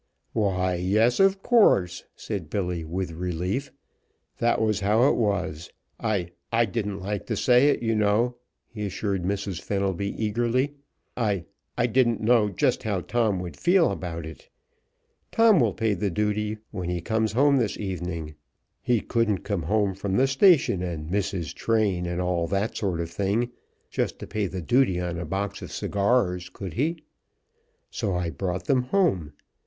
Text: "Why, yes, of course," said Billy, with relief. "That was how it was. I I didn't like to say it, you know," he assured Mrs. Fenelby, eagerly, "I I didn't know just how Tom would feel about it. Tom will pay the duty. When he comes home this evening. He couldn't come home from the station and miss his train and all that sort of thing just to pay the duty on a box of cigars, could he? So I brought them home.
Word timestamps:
"Why, 0.33 0.77
yes, 0.77 1.19
of 1.19 1.43
course," 1.43 2.05
said 2.15 2.49
Billy, 2.49 2.83
with 2.83 3.11
relief. 3.11 3.71
"That 4.39 4.59
was 4.59 4.79
how 4.79 5.07
it 5.09 5.15
was. 5.15 5.69
I 5.99 6.31
I 6.51 6.65
didn't 6.65 7.01
like 7.01 7.27
to 7.27 7.35
say 7.35 7.69
it, 7.69 7.83
you 7.83 7.93
know," 7.93 8.37
he 8.67 8.87
assured 8.87 9.21
Mrs. 9.21 9.61
Fenelby, 9.61 10.15
eagerly, 10.17 10.73
"I 11.15 11.45
I 11.77 11.85
didn't 11.85 12.19
know 12.19 12.49
just 12.49 12.81
how 12.81 13.01
Tom 13.01 13.39
would 13.41 13.55
feel 13.55 13.91
about 13.91 14.25
it. 14.25 14.49
Tom 15.31 15.59
will 15.59 15.75
pay 15.75 15.93
the 15.93 16.09
duty. 16.09 16.57
When 16.71 16.89
he 16.89 16.99
comes 16.99 17.33
home 17.33 17.57
this 17.57 17.77
evening. 17.77 18.33
He 18.81 19.01
couldn't 19.01 19.43
come 19.43 19.61
home 19.61 19.93
from 19.93 20.17
the 20.17 20.25
station 20.25 20.81
and 20.81 21.11
miss 21.11 21.29
his 21.29 21.53
train 21.53 22.07
and 22.07 22.19
all 22.19 22.47
that 22.47 22.75
sort 22.75 23.01
of 23.01 23.11
thing 23.11 23.51
just 23.91 24.17
to 24.17 24.25
pay 24.25 24.47
the 24.47 24.63
duty 24.63 24.99
on 24.99 25.19
a 25.19 25.25
box 25.25 25.61
of 25.61 25.71
cigars, 25.71 26.49
could 26.49 26.73
he? 26.73 27.03
So 27.91 28.15
I 28.15 28.31
brought 28.31 28.65
them 28.65 28.81
home. 28.85 29.33